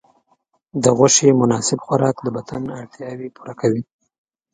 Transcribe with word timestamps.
د 0.83 0.85
غوښې 0.97 1.29
مناسب 1.41 1.77
خوراک 1.85 2.17
د 2.21 2.27
بدن 2.37 2.63
اړتیاوې 2.79 3.27
پوره 3.35 3.53
کوي. 3.61 3.81